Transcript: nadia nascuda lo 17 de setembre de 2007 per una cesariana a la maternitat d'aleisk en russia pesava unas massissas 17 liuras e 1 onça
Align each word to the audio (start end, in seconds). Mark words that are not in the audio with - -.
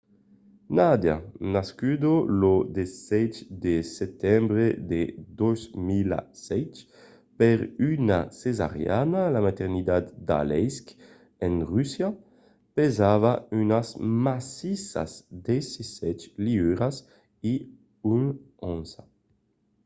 nadia 0.77 1.15
nascuda 1.55 2.13
lo 2.41 2.53
17 2.77 3.37
de 3.65 3.73
setembre 3.97 4.65
de 4.91 5.01
2007 5.41 6.79
per 7.39 7.57
una 7.91 8.19
cesariana 8.39 9.19
a 9.25 9.33
la 9.35 9.41
maternitat 9.47 10.03
d'aleisk 10.27 10.85
en 11.47 11.53
russia 11.73 12.07
pesava 12.77 13.33
unas 13.61 13.87
massissas 14.25 15.11
17 15.51 16.45
liuras 16.47 16.95
e 17.51 17.53
1 18.21 18.29
onça 18.73 19.01